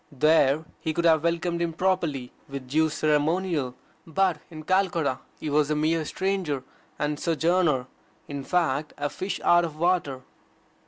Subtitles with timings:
[0.11, 3.75] There he could have welcomed him properly with due ceremonial.
[4.07, 6.63] But in Calcutta he was a mere stranger
[6.97, 7.85] and sojourner
[8.27, 10.21] in fact a fish out of water.